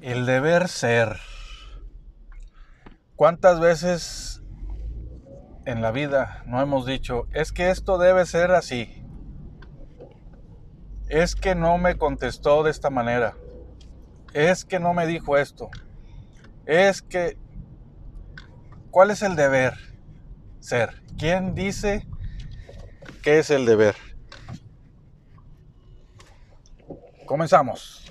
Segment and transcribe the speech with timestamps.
[0.00, 1.20] El deber ser.
[3.16, 4.42] ¿Cuántas veces
[5.66, 9.04] en la vida no hemos dicho, es que esto debe ser así?
[11.10, 13.34] Es que no me contestó de esta manera.
[14.32, 15.68] Es que no me dijo esto.
[16.64, 17.36] Es que...
[18.90, 19.74] ¿Cuál es el deber
[20.60, 21.02] ser?
[21.18, 22.06] ¿Quién dice
[23.22, 23.96] qué es el deber?
[27.26, 28.10] Comenzamos.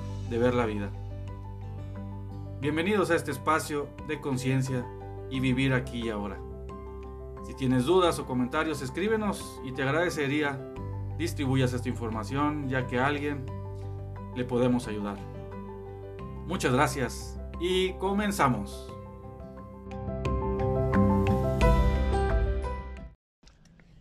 [0.31, 0.89] de ver la vida.
[2.61, 4.85] Bienvenidos a este espacio de conciencia
[5.29, 6.39] y vivir aquí y ahora.
[7.45, 10.57] Si tienes dudas o comentarios, escríbenos y te agradecería
[11.17, 13.45] distribuyas esta información ya que a alguien
[14.33, 15.17] le podemos ayudar.
[16.47, 18.89] Muchas gracias y comenzamos.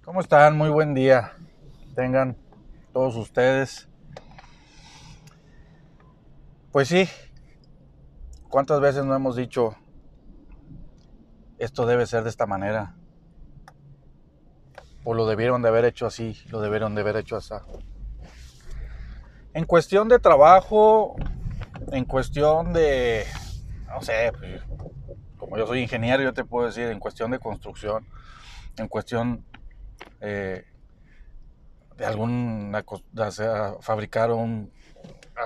[0.05, 0.56] ¿Cómo están?
[0.56, 1.33] Muy buen día.
[1.97, 2.37] Tengan
[2.92, 3.89] todos ustedes.
[6.72, 7.08] Pues sí,
[8.48, 9.75] ¿cuántas veces no hemos dicho,
[11.58, 12.94] esto debe ser de esta manera?
[15.03, 17.54] O lo debieron de haber hecho así, lo debieron de haber hecho así.
[19.53, 21.16] En cuestión de trabajo,
[21.91, 23.26] en cuestión de,
[23.88, 24.62] no sé, pues,
[25.38, 28.06] como yo soy ingeniero, yo te puedo decir, en cuestión de construcción,
[28.76, 29.44] en cuestión
[30.20, 30.66] eh,
[31.97, 32.72] de algún,
[33.80, 34.70] fabricar un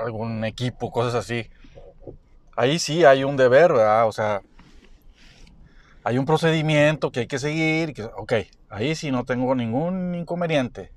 [0.02, 1.50] algún equipo, cosas así.
[2.56, 4.06] Ahí sí hay un deber, ¿verdad?
[4.06, 4.42] O sea,
[6.04, 7.94] hay un procedimiento que hay que seguir.
[7.94, 8.32] Que, ok,
[8.68, 10.92] ahí sí no tengo ningún inconveniente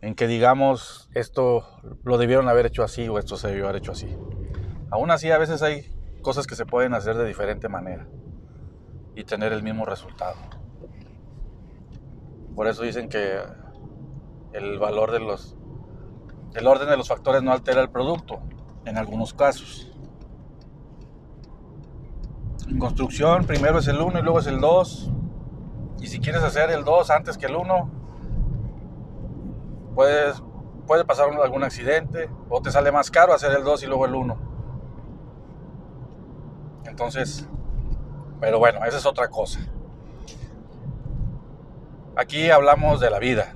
[0.00, 1.66] en que digamos esto
[2.04, 4.16] lo debieron haber hecho así o esto se debió haber hecho así.
[4.90, 8.06] Aún así, a veces hay cosas que se pueden hacer de diferente manera
[9.14, 10.36] y tener el mismo resultado.
[12.54, 13.40] Por eso dicen que
[14.52, 15.57] el valor de los
[16.54, 18.40] el orden de los factores no altera el producto,
[18.84, 19.92] en algunos casos.
[22.68, 25.10] En construcción, primero es el 1 y luego es el 2.
[26.00, 27.90] Y si quieres hacer el 2 antes que el 1,
[29.94, 30.42] puedes,
[30.86, 34.14] puede pasar algún accidente o te sale más caro hacer el 2 y luego el
[34.14, 34.36] 1.
[36.84, 37.48] Entonces,
[38.40, 39.60] pero bueno, esa es otra cosa.
[42.16, 43.54] Aquí hablamos de la vida,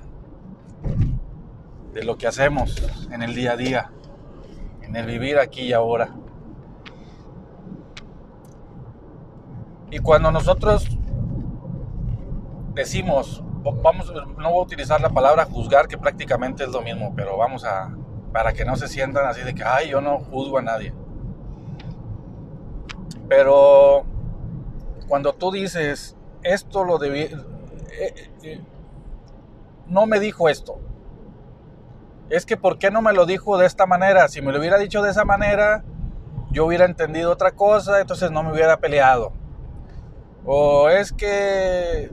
[1.93, 2.81] de lo que hacemos
[3.11, 3.91] en el día a día,
[4.81, 6.09] en el vivir aquí y ahora.
[9.91, 10.87] Y cuando nosotros
[12.73, 13.43] decimos,
[13.83, 17.63] vamos, no voy a utilizar la palabra juzgar, que prácticamente es lo mismo, pero vamos
[17.63, 17.95] a,
[18.31, 20.93] para que no se sientan así de que, ay, yo no juzgo a nadie.
[23.29, 24.03] Pero
[25.07, 28.61] cuando tú dices, esto lo debí, eh, eh,
[29.87, 30.79] no me dijo esto,
[32.33, 34.27] es que ¿por qué no me lo dijo de esta manera?
[34.27, 35.83] Si me lo hubiera dicho de esa manera,
[36.49, 39.33] yo hubiera entendido otra cosa, entonces no me hubiera peleado.
[40.43, 42.09] O es que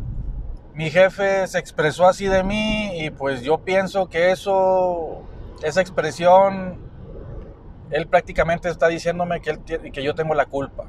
[0.74, 5.22] mi jefe se expresó así de mí y pues yo pienso que eso,
[5.62, 6.78] esa expresión,
[7.90, 10.84] él prácticamente está diciéndome que, él, que yo tengo la culpa.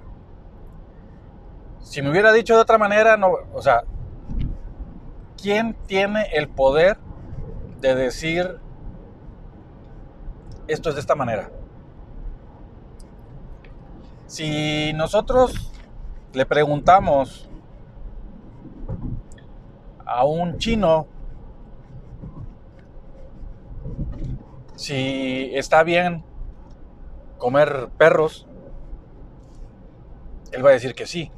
[1.79, 3.85] Si me hubiera dicho de otra manera, no, o sea,
[5.41, 6.97] ¿quién tiene el poder
[7.79, 8.59] de decir
[10.71, 11.51] esto es de esta manera.
[14.27, 15.71] Si nosotros
[16.33, 17.49] le preguntamos
[20.05, 21.07] a un chino
[24.75, 26.23] si está bien
[27.37, 28.47] comer perros,
[30.51, 31.31] él va a decir que sí.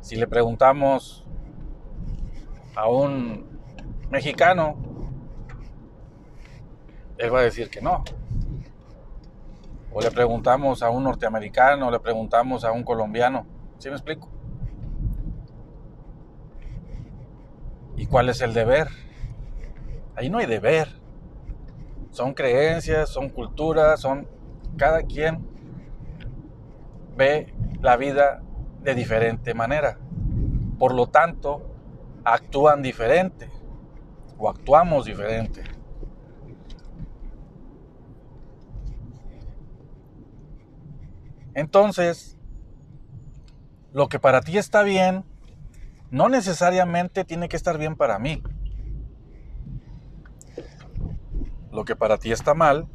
[0.00, 1.24] Si le preguntamos
[2.74, 3.46] a un
[4.10, 4.87] mexicano
[7.18, 8.04] él va a decir que no.
[9.92, 13.46] O le preguntamos a un norteamericano, o le preguntamos a un colombiano.
[13.78, 14.30] ¿Sí me explico?
[17.96, 18.88] ¿Y cuál es el deber?
[20.14, 20.88] Ahí no hay deber.
[22.10, 24.28] Son creencias, son culturas, son...
[24.76, 25.44] Cada quien
[27.16, 28.42] ve la vida
[28.82, 29.98] de diferente manera.
[30.78, 31.74] Por lo tanto,
[32.22, 33.50] actúan diferente
[34.38, 35.64] o actuamos diferente.
[41.58, 42.38] Entonces,
[43.92, 45.24] lo que para ti está bien,
[46.08, 48.44] no necesariamente tiene que estar bien para mí.
[51.72, 52.86] Lo que para ti está mal,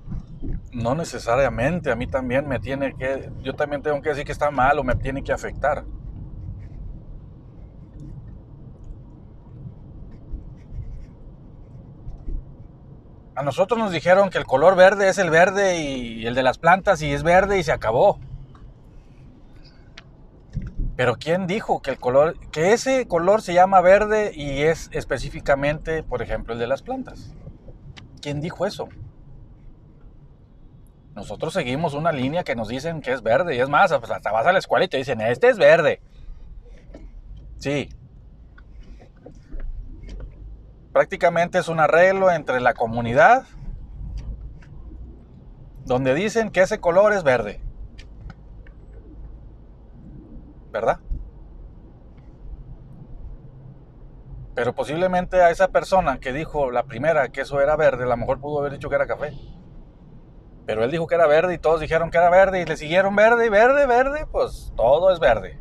[0.72, 4.50] no necesariamente a mí también me tiene que, yo también tengo que decir que está
[4.50, 5.84] mal o me tiene que afectar.
[13.36, 16.58] A nosotros nos dijeron que el color verde es el verde y el de las
[16.58, 18.20] plantas y es verde y se acabó.
[20.96, 26.04] Pero ¿quién dijo que el color, que ese color se llama verde y es específicamente,
[26.04, 27.34] por ejemplo, el de las plantas?
[28.22, 28.90] ¿Quién dijo eso?
[31.16, 34.48] Nosotros seguimos una línea que nos dicen que es verde y es más, hasta vas
[34.48, 36.02] a la escuela y te dicen, este es verde.
[37.58, 37.90] Sí,
[40.94, 43.46] prácticamente es un arreglo entre la comunidad
[45.86, 47.60] donde dicen que ese color es verde.
[50.74, 51.00] ¿Verdad?
[54.54, 58.18] Pero posiblemente a esa persona que dijo la primera que eso era verde, a lo
[58.18, 59.32] mejor pudo haber dicho que era café.
[60.66, 63.16] Pero él dijo que era verde y todos dijeron que era verde y le siguieron
[63.16, 65.58] verde verde, verde, pues todo es verde.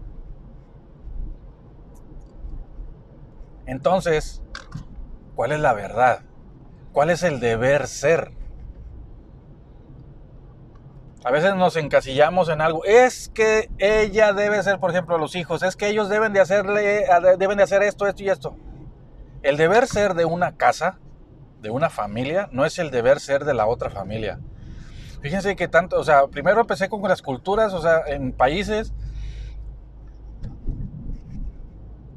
[3.66, 4.42] Entonces,
[5.34, 6.20] ¿Cuál es la verdad?
[6.92, 8.32] ¿Cuál es el deber ser?
[11.24, 12.84] A veces nos encasillamos en algo.
[12.84, 15.62] Es que ella debe ser, por ejemplo, los hijos.
[15.62, 17.06] Es que ellos deben de hacerle,
[17.38, 18.56] deben de hacer esto, esto y esto.
[19.42, 20.98] El deber ser de una casa,
[21.60, 24.40] de una familia, no es el deber ser de la otra familia.
[25.20, 28.92] Fíjense que tanto, o sea, primero empecé con las culturas, o sea, en países.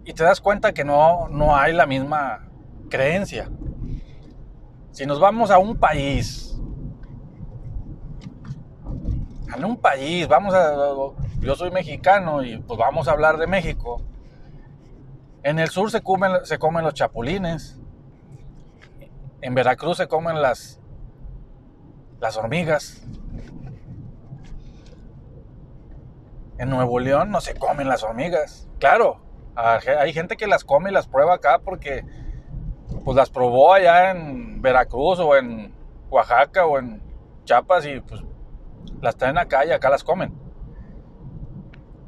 [0.03, 2.47] Y te das cuenta que no, no hay la misma
[2.89, 3.49] creencia.
[4.91, 6.44] Si nos vamos a un país,
[9.63, 10.73] a un país, vamos a,
[11.39, 14.01] yo soy mexicano y pues vamos a hablar de México.
[15.43, 17.79] En el sur se comen, se comen los chapulines.
[19.41, 20.79] En Veracruz se comen las,
[22.19, 23.03] las hormigas.
[26.57, 28.67] En Nuevo León no se comen las hormigas.
[28.79, 29.19] Claro,
[29.55, 32.03] hay gente que las come y las prueba acá porque
[33.03, 35.73] pues las probó allá en Veracruz o en
[36.09, 37.01] Oaxaca o en
[37.43, 38.23] Chiapas y pues
[39.05, 40.33] las traen acá y acá las comen.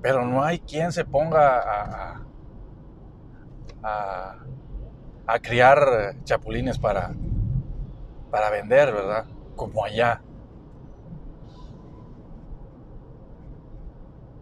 [0.02, 2.26] Pero no hay quien se ponga a,
[3.84, 4.36] a,
[5.28, 7.14] a criar chapulines para,
[8.32, 9.26] para vender, ¿verdad?
[9.56, 10.22] Como allá.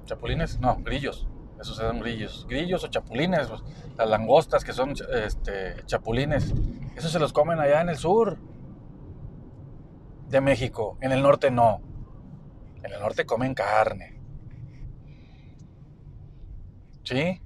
[0.06, 1.28] Chapulines, no, grillos.
[1.60, 2.46] Esos eran grillos.
[2.48, 3.64] Grillos o chapulines, pues,
[3.98, 4.94] las langostas que son
[5.24, 6.54] este, chapulines.
[6.96, 8.38] Esos se los comen allá en el sur
[10.30, 10.98] de México.
[11.02, 11.82] En el norte no.
[12.86, 14.16] En el norte comen carne.
[17.04, 17.42] ¿Sí?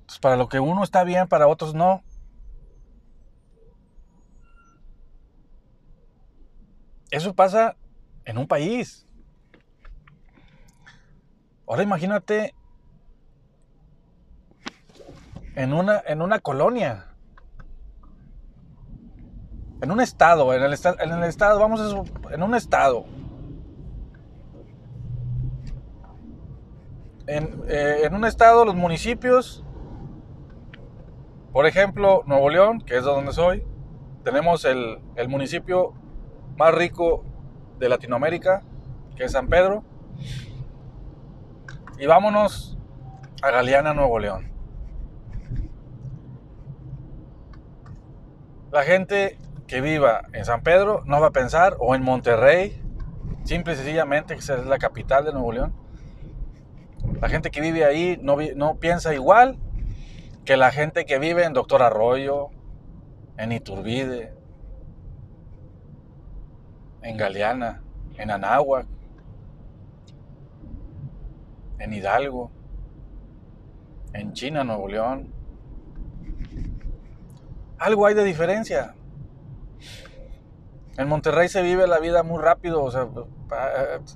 [0.00, 2.02] Entonces, para lo que uno está bien, para otros no.
[7.12, 7.76] Eso pasa
[8.24, 9.06] en un país.
[11.68, 12.56] Ahora imagínate
[15.54, 17.09] en una, en una colonia,
[19.82, 23.04] en un estado, en el, en el estado, vamos a en un estado.
[27.26, 29.64] En, eh, en, un estado, los municipios,
[31.52, 33.64] por ejemplo, Nuevo León, que es de donde soy,
[34.24, 35.94] tenemos el, el municipio
[36.56, 37.24] más rico
[37.78, 38.62] de Latinoamérica,
[39.16, 39.84] que es San Pedro.
[41.98, 42.78] Y vámonos
[43.42, 44.50] a Galeana, Nuevo León.
[48.72, 49.38] La gente
[49.70, 52.82] que viva en San Pedro no va a pensar, o en Monterrey,
[53.44, 55.72] simple y sencillamente, que es la capital de Nuevo León.
[57.20, 59.58] La gente que vive ahí no, no piensa igual
[60.44, 62.48] que la gente que vive en Doctor Arroyo,
[63.38, 64.34] en Iturbide,
[67.02, 67.80] en Galeana,
[68.18, 68.88] en Anáhuac,
[71.78, 72.50] en Hidalgo,
[74.14, 75.32] en China, Nuevo León.
[77.78, 78.96] Algo hay de diferencia.
[81.00, 83.08] En Monterrey se vive la vida muy rápido, o sea,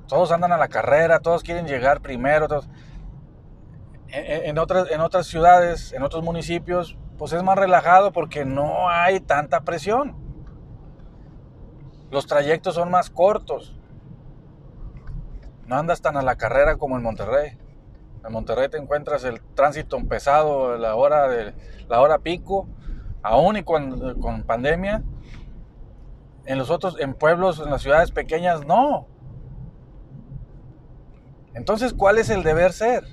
[0.06, 2.46] todos andan a la carrera, todos quieren llegar primero.
[2.46, 2.68] Todos.
[4.08, 9.20] En, otras, en otras ciudades, en otros municipios, pues es más relajado porque no hay
[9.20, 10.14] tanta presión.
[12.10, 13.80] Los trayectos son más cortos.
[15.66, 17.56] No andas tan a la carrera como en Monterrey.
[18.26, 21.54] En Monterrey te encuentras el tránsito pesado, la hora, de,
[21.88, 22.68] la hora pico,
[23.22, 25.02] aún y con, con pandemia.
[26.46, 29.06] En los otros, en pueblos, en las ciudades pequeñas, no.
[31.54, 33.04] Entonces, ¿cuál es el deber ser?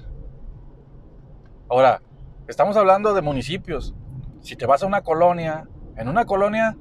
[1.69, 2.01] Ahora,
[2.47, 3.93] estamos hablando de municipios.
[4.41, 6.75] Si te vas a una colonia, en una colonia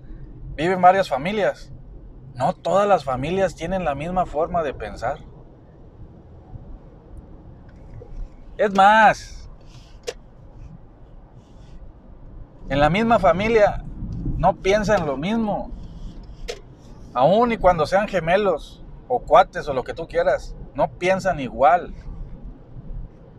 [0.57, 1.73] viven varias familias.
[2.35, 5.19] No todas las familias tienen la misma forma de pensar.
[8.57, 9.49] Es más,
[12.69, 13.85] en la misma familia
[14.39, 15.71] no piensan lo mismo.
[17.15, 21.95] Aún y cuando sean gemelos o cuates o lo que tú quieras, no piensan igual.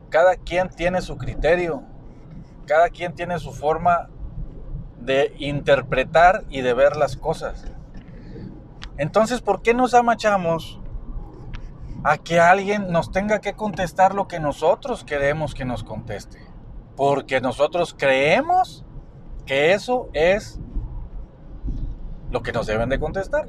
[0.10, 1.84] Cada quien tiene su criterio,
[2.66, 4.10] cada quien tiene su forma
[5.00, 7.66] de interpretar y de ver las cosas.
[8.98, 10.82] Entonces, ¿por qué nos amachamos
[12.04, 16.40] a que alguien nos tenga que contestar lo que nosotros queremos que nos conteste.
[16.96, 18.84] Porque nosotros creemos
[19.46, 20.60] que eso es
[22.32, 23.48] lo que nos deben de contestar.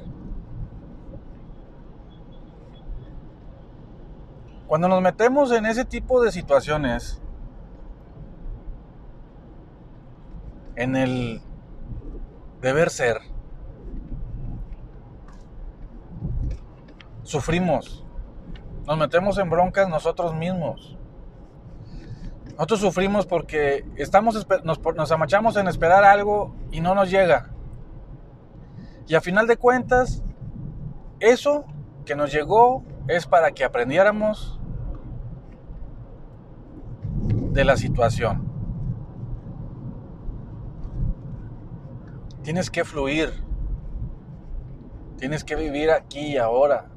[4.73, 7.21] Cuando nos metemos en ese tipo de situaciones,
[10.75, 11.43] en el
[12.59, 13.19] deber ser,
[17.21, 18.03] sufrimos
[18.87, 20.97] nos metemos en broncas nosotros mismos.
[22.53, 27.51] Nosotros sufrimos porque estamos, nos, amachamos en esperar algo y no nos llega.
[29.07, 30.23] Y a final de cuentas,
[31.19, 31.63] eso
[32.05, 34.59] que nos llegó es para que aprendiéramos
[37.53, 38.51] de la situación.
[42.41, 43.43] Tienes que fluir.
[45.17, 46.89] Tienes que vivir aquí y ahora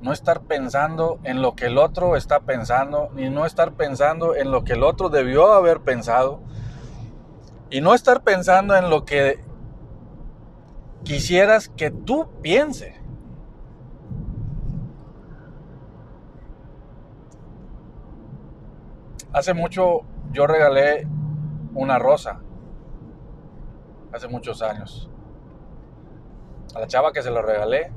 [0.00, 4.50] no estar pensando en lo que el otro está pensando, ni no estar pensando en
[4.50, 6.40] lo que el otro debió haber pensado,
[7.70, 9.44] y no estar pensando en lo que
[11.04, 13.01] quisieras que tú piense.
[19.32, 21.06] Hace mucho yo regalé
[21.74, 22.40] una rosa,
[24.12, 25.10] hace muchos años.
[26.74, 27.92] A la chava que se lo regalé,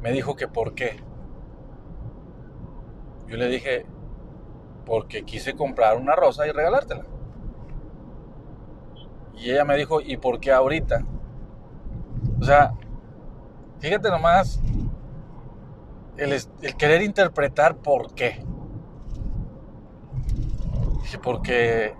[0.00, 1.02] me dijo que por qué.
[3.28, 3.86] Yo le dije,
[4.84, 7.04] porque quise comprar una rosa y regalártela.
[9.36, 11.04] Y ella me dijo, ¿y por qué ahorita?
[12.40, 12.74] O sea,
[13.78, 14.60] fíjate nomás
[16.16, 18.44] el, el querer interpretar por qué.
[21.18, 21.94] Porque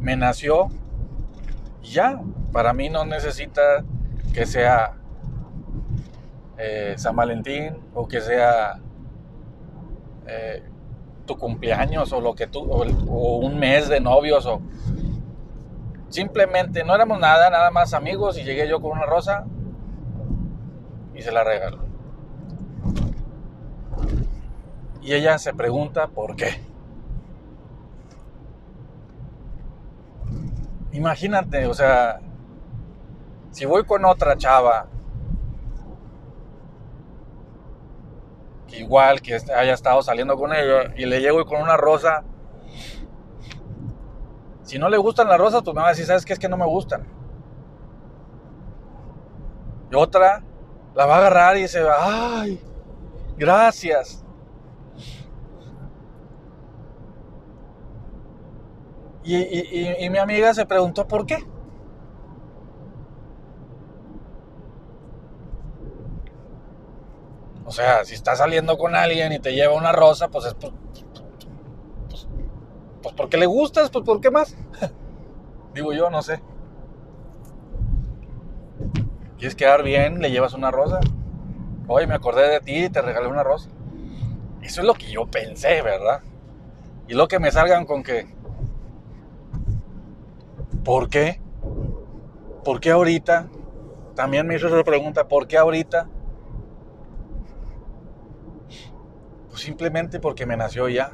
[0.00, 0.68] me nació
[1.82, 2.20] y ya,
[2.52, 3.84] para mí no necesita
[4.32, 4.96] que sea
[6.58, 8.80] eh, San Valentín o que sea
[10.26, 10.62] eh,
[11.26, 14.60] tu cumpleaños o lo que tú o, un mes de novios o
[16.08, 19.46] simplemente no éramos nada, nada más amigos y llegué yo con una rosa
[21.14, 21.78] y se la regaló.
[25.02, 26.69] Y ella se pregunta por qué.
[30.92, 32.20] Imagínate, o sea,
[33.50, 34.88] si voy con otra chava
[38.78, 42.24] igual que haya estado saliendo con ella y le llego con una rosa.
[44.62, 46.32] Si no le gustan las rosas, pues me va a decir, ¿sabes qué?
[46.32, 47.06] Es que no me gustan.
[49.90, 50.42] Y otra
[50.94, 52.62] la va a agarrar y va, ay,
[53.36, 54.19] gracias.
[59.22, 61.44] Y mi amiga se preguntó por qué.
[67.70, 70.72] O sea, si estás saliendo con alguien y te lleva una rosa, pues es pues,
[72.08, 72.26] pues,
[73.00, 74.56] pues porque le gustas, pues ¿por qué más?
[75.74, 76.42] Digo yo, no sé.
[79.38, 80.20] ¿Quieres quedar bien?
[80.20, 80.98] ¿Le llevas una rosa?
[81.86, 83.70] Hoy me acordé de ti y te regalé una rosa.
[84.62, 86.22] Eso es lo que yo pensé, ¿verdad?
[87.06, 88.34] Y lo que me salgan con que...
[90.84, 91.40] ¿Por qué?
[92.64, 93.48] ¿Por qué ahorita?
[94.14, 96.08] También me hizo esa pregunta, ¿por qué ahorita?
[99.60, 101.12] simplemente porque me nació ya.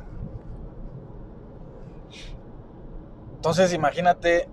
[3.35, 4.49] Entonces imagínate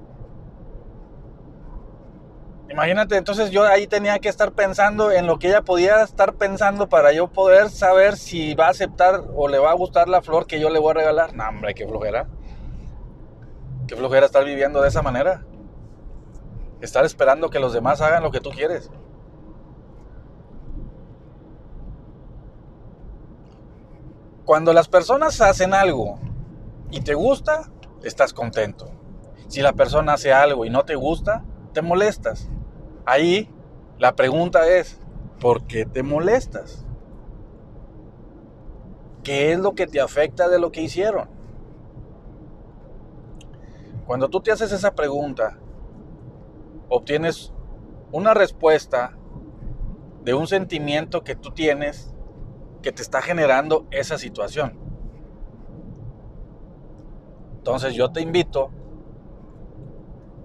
[2.69, 6.89] Imagínate, entonces yo ahí tenía que estar pensando en lo que ella podía estar pensando
[6.89, 10.47] para yo poder saber si va a aceptar o le va a gustar la flor
[10.47, 11.35] que yo le voy a regalar.
[11.35, 12.27] No, hombre, qué flojera.
[13.93, 15.45] Qué flojera estar viviendo de esa manera.
[16.81, 18.89] Estar esperando que los demás hagan lo que tú quieres.
[24.45, 26.17] Cuando las personas hacen algo
[26.89, 27.69] y te gusta,
[28.01, 28.89] estás contento.
[29.47, 32.49] Si la persona hace algo y no te gusta, te molestas.
[33.05, 33.47] Ahí
[33.99, 34.99] la pregunta es,
[35.39, 36.83] ¿por qué te molestas?
[39.23, 41.32] ¿Qué es lo que te afecta de lo que hicieron?
[44.05, 45.57] Cuando tú te haces esa pregunta,
[46.89, 47.53] obtienes
[48.11, 49.17] una respuesta
[50.23, 52.13] de un sentimiento que tú tienes
[52.81, 54.77] que te está generando esa situación.
[57.57, 58.71] Entonces yo te invito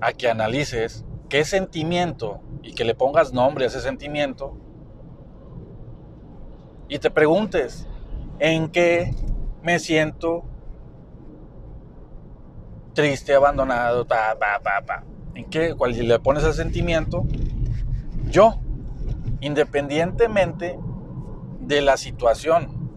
[0.01, 4.57] a que analices qué sentimiento y que le pongas nombre a ese sentimiento
[6.89, 7.87] y te preguntes
[8.39, 9.15] en qué
[9.63, 10.45] me siento
[12.99, 15.05] triste, abandonado, pa, pa, pa, pa.
[15.37, 17.23] en qué, cuál le pones el sentimiento,
[18.29, 18.59] yo,
[19.41, 20.77] independientemente
[21.61, 22.91] de la situación,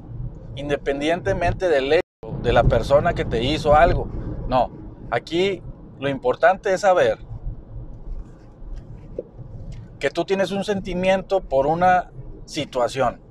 [0.56, 4.08] independientemente del hecho, de la persona que te hizo algo,
[4.48, 4.72] no,
[5.12, 5.62] aquí
[6.00, 7.20] lo importante es saber
[10.00, 12.10] que tú tienes un sentimiento por una
[12.46, 13.22] situación.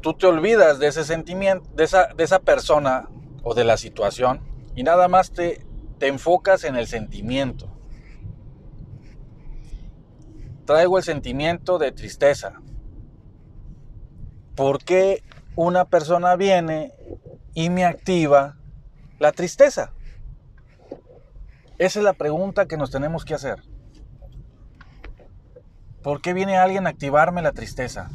[0.00, 3.10] Tú te olvidas de ese sentimiento, de esa, de esa persona
[3.44, 4.40] o de la situación
[4.74, 5.64] y nada más te,
[5.98, 7.70] te enfocas en el sentimiento.
[10.64, 12.60] Traigo el sentimiento de tristeza.
[14.56, 15.22] ¿Por qué
[15.56, 16.92] una persona viene
[17.52, 18.56] y me activa
[19.18, 19.92] la tristeza?
[21.76, 23.62] Esa es la pregunta que nos tenemos que hacer.
[26.02, 28.10] ¿Por qué viene alguien a activarme la tristeza?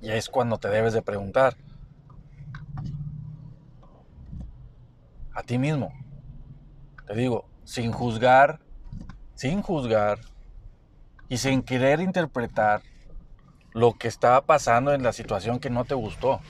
[0.00, 1.56] Y es cuando te debes de preguntar
[5.34, 5.92] a ti mismo.
[7.06, 8.60] Te digo, sin juzgar,
[9.34, 10.18] sin juzgar
[11.28, 12.82] y sin querer interpretar
[13.72, 16.40] lo que estaba pasando en la situación que no te gustó.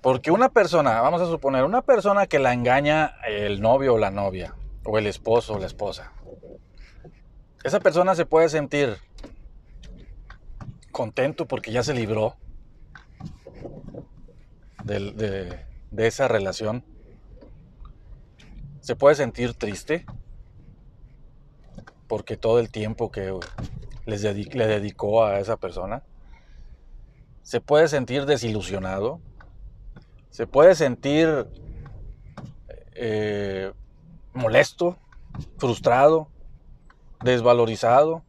[0.00, 4.10] Porque una persona, vamos a suponer, una persona que la engaña el novio o la
[4.10, 6.12] novia, o el esposo o la esposa,
[7.62, 8.98] esa persona se puede sentir
[10.92, 12.36] contento porque ya se libró
[14.84, 15.64] de,
[15.96, 16.84] esa relación.
[18.80, 20.04] Se puede sentir triste
[22.06, 23.38] porque todo el tiempo que
[24.06, 26.02] les le dedicó a esa persona.
[27.42, 29.20] Se puede sentir desilusionado
[30.34, 31.46] se puede sentir
[32.96, 33.72] eh,
[34.32, 34.98] molesto,
[35.58, 36.28] frustrado,
[37.22, 38.24] desvalorizado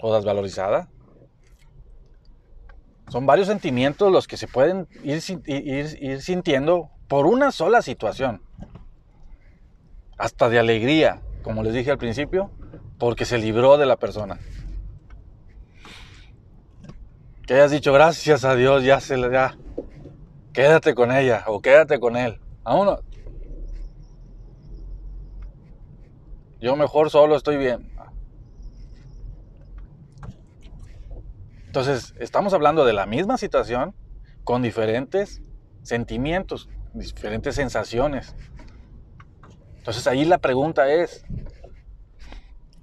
[0.00, 0.88] o desvalorizada.
[3.12, 8.40] Son varios sentimientos los que se pueden ir, ir, sintiendo por una sola situación.
[10.16, 12.50] Hasta de alegría, como les dije al principio,
[12.98, 14.38] porque se libró de la persona.
[17.46, 19.58] Que hayas dicho gracias a Dios, ya se le da
[20.54, 22.40] quédate con ella o quédate con él.
[22.64, 23.00] Uno.
[26.62, 27.91] Yo mejor solo estoy bien.
[31.72, 33.94] Entonces, estamos hablando de la misma situación
[34.44, 35.40] con diferentes
[35.80, 38.36] sentimientos, diferentes sensaciones.
[39.78, 41.24] Entonces ahí la pregunta es,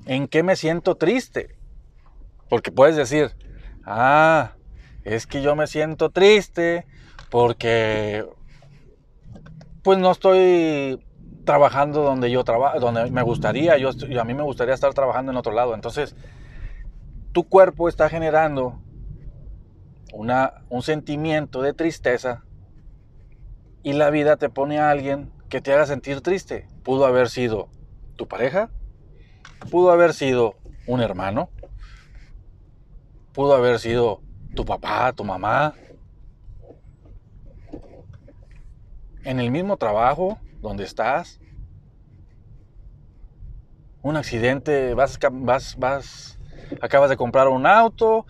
[0.07, 1.55] ¿en qué me siento triste?
[2.49, 3.35] Porque puedes decir,
[3.85, 4.53] ah,
[5.03, 6.87] es que yo me siento triste
[7.29, 8.25] porque
[9.83, 10.99] pues no estoy
[11.45, 15.37] trabajando donde yo trabajo, donde me gustaría, yo, a mí me gustaría estar trabajando en
[15.37, 15.75] otro lado.
[15.75, 16.15] Entonces,
[17.31, 18.79] tu cuerpo está generando
[20.13, 22.43] una, un sentimiento de tristeza
[23.83, 26.67] y la vida te pone a alguien que te haga sentir triste.
[26.83, 27.69] Pudo haber sido
[28.15, 28.69] tu pareja,
[29.69, 31.49] pudo haber sido un hermano,
[33.33, 34.21] pudo haber sido
[34.55, 35.75] tu papá, tu mamá,
[39.23, 41.39] en el mismo trabajo donde estás,
[44.01, 46.38] un accidente, vas, vas, vas,
[46.81, 48.25] acabas de comprar un auto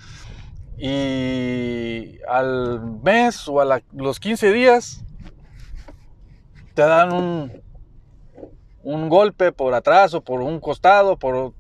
[0.78, 5.04] y al mes o a los 15 días
[6.74, 7.62] te dan un,
[8.84, 11.54] un golpe por atrás o por un costado por,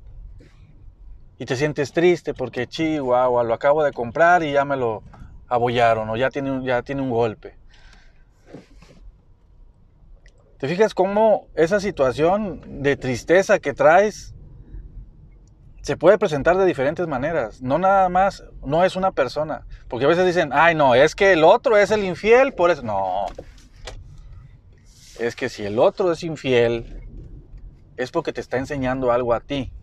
[1.38, 5.04] y te sientes triste porque chihuahua, lo acabo de comprar y ya me lo
[5.48, 7.56] abollaron o ya tiene, ya tiene un golpe.
[10.58, 14.36] ¿Te fijas cómo esa situación de tristeza que traes
[15.90, 17.64] se puede presentar de diferentes maneras?
[17.64, 19.66] No nada más, no es una persona.
[19.88, 22.84] Porque a veces dicen, ay no, es que el otro es el infiel, por eso.
[22.84, 23.26] No.
[25.18, 27.02] Es que si el otro es infiel,
[27.98, 29.74] es porque te está enseñando algo a ti.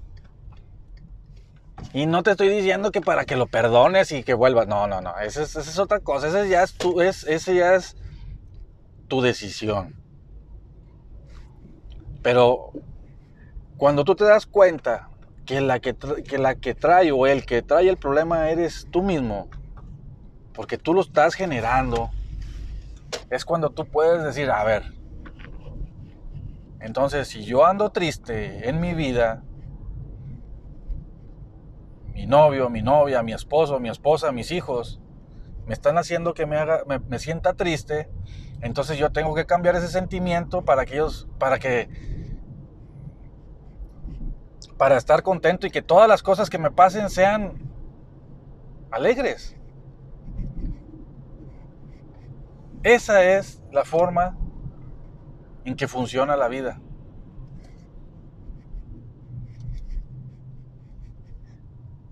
[1.92, 4.68] Y no te estoy diciendo que para que lo perdones y que vuelvas.
[4.68, 5.18] No, no, no.
[5.18, 6.28] Esa es, otra cosa.
[6.28, 7.96] Esa ya es tu, es, esa ya es
[9.08, 9.96] tu decisión.
[12.22, 12.70] Pero
[13.76, 15.10] cuando tú te das cuenta
[15.46, 19.02] que la que, que la que trae o el que trae el problema eres tú
[19.02, 19.48] mismo,
[20.52, 22.10] porque tú lo estás generando,
[23.30, 24.92] es cuando tú puedes decir, a ver,
[26.80, 29.42] entonces si yo ando triste en mi vida,
[32.12, 35.00] mi novio, mi novia, mi esposo, mi esposa, mis hijos,
[35.66, 38.08] me están haciendo que me, haga, me, me sienta triste,
[38.62, 41.88] entonces yo tengo que cambiar ese sentimiento para que ellos, para que,
[44.76, 47.54] para estar contento y que todas las cosas que me pasen sean
[48.90, 49.56] alegres.
[52.82, 54.36] Esa es la forma
[55.64, 56.80] en que funciona la vida.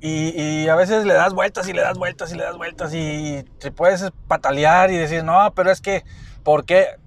[0.07, 3.42] Y, a veces le das vueltas y le das vueltas y le das vueltas y
[3.59, 6.04] te puedes patalear y decir, no, pero es que,
[6.42, 6.98] ¿por qué?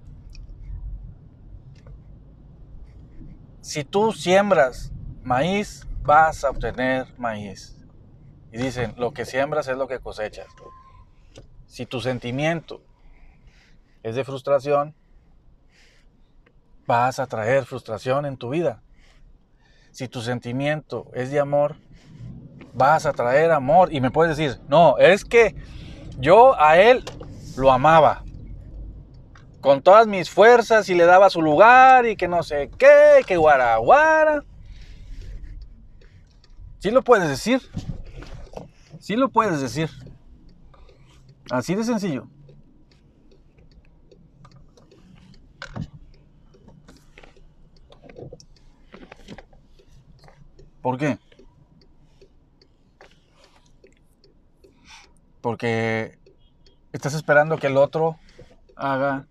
[3.60, 4.92] Si tú siembras
[5.28, 7.76] maíz, vas a obtener maíz.
[8.50, 10.46] Y dicen, lo que siembras es lo que cosechas.
[11.66, 12.80] Si tu sentimiento
[14.02, 14.94] es de frustración,
[16.86, 18.82] vas a traer frustración en tu vida.
[19.90, 21.76] Si tu sentimiento es de amor,
[22.72, 23.92] vas a traer amor.
[23.92, 25.54] Y me puedes decir, no, es que
[26.18, 27.04] yo a él
[27.58, 28.24] lo amaba.
[29.60, 33.36] Con todas mis fuerzas y le daba su lugar y que no sé qué, que
[33.36, 34.42] guaraguara.
[36.88, 37.60] Sí lo puedes decir.
[38.98, 39.90] Sí lo puedes decir.
[41.50, 42.26] Así de sencillo.
[50.80, 51.18] ¿Por qué?
[55.42, 56.18] Porque
[56.94, 58.18] estás esperando que el otro
[58.76, 59.26] haga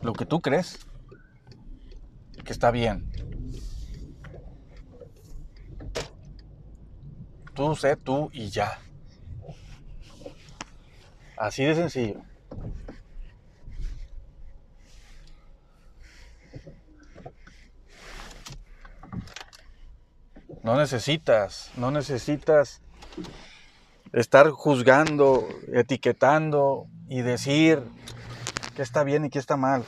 [0.00, 0.86] lo que tú crees
[2.46, 3.37] que está bien.
[7.58, 8.78] Tú sé tú y ya.
[11.36, 12.22] Así de sencillo.
[20.62, 22.80] No necesitas, no necesitas
[24.12, 27.82] estar juzgando, etiquetando y decir
[28.76, 29.84] qué está bien y qué está mal.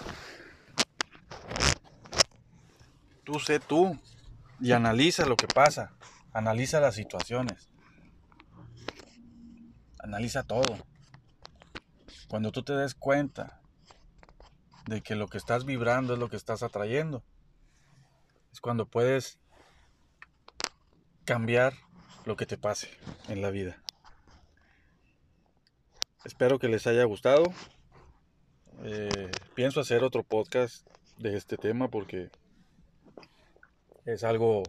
[3.22, 3.96] Tú sé tú
[4.58, 5.92] y analiza lo que pasa,
[6.32, 7.68] analiza las situaciones,
[9.98, 10.78] analiza todo.
[12.28, 13.60] Cuando tú te des cuenta
[14.86, 17.22] de que lo que estás vibrando es lo que estás atrayendo,
[18.52, 19.38] es cuando puedes
[21.24, 21.74] cambiar
[22.24, 22.88] lo que te pase
[23.28, 23.82] en la vida.
[26.24, 27.44] Espero que les haya gustado.
[28.82, 30.86] Eh, pienso hacer otro podcast
[31.18, 32.30] de este tema porque
[34.04, 34.62] es algo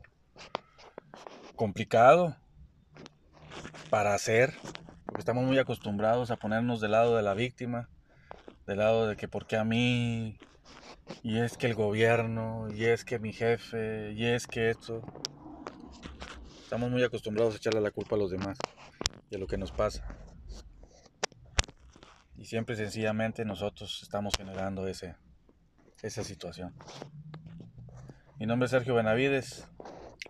[1.62, 2.36] complicado
[3.92, 4.52] para hacer,
[5.06, 7.88] porque estamos muy acostumbrados a ponernos del lado de la víctima,
[8.66, 10.40] del lado de que por qué a mí,
[11.22, 15.04] y es que el gobierno, y es que mi jefe, y es que esto.
[16.64, 18.58] Estamos muy acostumbrados a echarle la culpa a los demás
[19.30, 20.04] de lo que nos pasa.
[22.38, 25.16] Y siempre y sencillamente nosotros estamos generando ese,
[26.02, 26.74] esa situación.
[28.40, 29.68] Mi nombre es Sergio Benavides,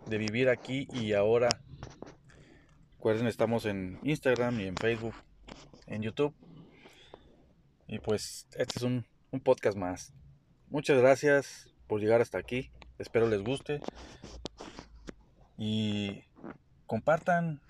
[0.06, 1.48] de Vivir Aquí y Ahora.
[2.96, 5.14] Recuerden, estamos en Instagram y en Facebook,
[5.86, 6.34] en YouTube.
[7.86, 10.12] Y pues este es un, un podcast más.
[10.68, 12.70] Muchas gracias por llegar hasta aquí.
[12.98, 13.80] Espero les guste.
[15.58, 16.24] Y
[16.86, 17.60] compartan,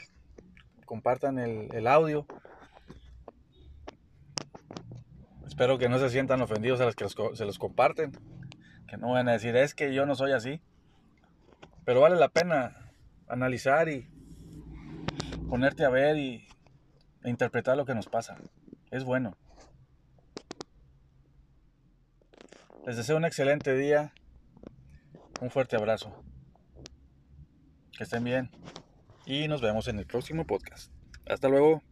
[0.85, 2.27] compartan el, el audio.
[5.47, 8.13] Espero que no se sientan ofendidos a los que se los comparten.
[8.87, 10.61] Que no van a decir, es que yo no soy así.
[11.85, 12.92] Pero vale la pena
[13.29, 14.09] analizar y
[15.49, 16.47] ponerte a ver y,
[17.25, 18.37] e interpretar lo que nos pasa.
[18.90, 19.37] Es bueno.
[22.87, 24.12] Les deseo un excelente día.
[25.40, 26.25] Un fuerte abrazo.
[27.97, 28.51] Que estén bien.
[29.25, 30.92] Y nos vemos en el próximo podcast.
[31.27, 31.83] Hasta luego.